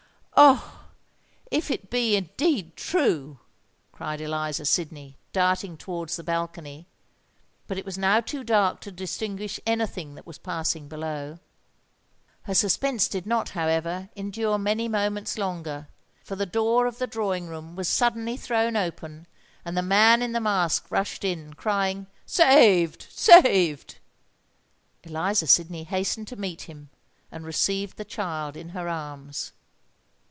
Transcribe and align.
"Oh! 0.43 0.89
if 1.51 1.69
it 1.69 1.91
be 1.91 2.15
indeed 2.15 2.75
true!" 2.75 3.37
cried 3.91 4.19
Eliza 4.19 4.65
Sydney, 4.65 5.15
darting 5.33 5.77
towards 5.77 6.15
the 6.15 6.23
balcony; 6.23 6.87
but 7.67 7.77
it 7.77 7.85
was 7.85 7.95
now 7.95 8.21
too 8.21 8.43
dark 8.43 8.79
to 8.81 8.91
distinguish 8.91 9.59
any 9.67 9.85
thing 9.85 10.15
that 10.15 10.25
was 10.25 10.39
passing 10.39 10.87
below. 10.87 11.37
Her 12.43 12.55
suspense 12.55 13.07
did 13.07 13.27
not, 13.27 13.49
however, 13.49 14.09
endure 14.15 14.57
many 14.57 14.87
moments 14.87 15.37
longer; 15.37 15.89
for 16.23 16.35
the 16.35 16.47
door 16.47 16.87
of 16.87 16.97
the 16.97 17.05
drawing 17.05 17.47
room 17.47 17.75
was 17.75 17.87
suddenly 17.87 18.35
thrown 18.35 18.75
open, 18.75 19.27
and 19.63 19.77
the 19.77 19.83
man 19.83 20.23
in 20.23 20.31
the 20.31 20.41
mask 20.41 20.87
rushed 20.89 21.23
in, 21.23 21.53
crying 21.53 22.07
"Saved! 22.25 23.05
saved!" 23.11 23.99
Eliza 25.03 25.45
Sydney 25.45 25.83
hastened 25.83 26.27
to 26.29 26.35
meet 26.35 26.63
him, 26.63 26.89
and 27.31 27.45
received 27.45 27.97
the 27.97 28.05
child 28.05 28.57
in 28.57 28.69
her 28.69 28.89
arms. 28.89 29.51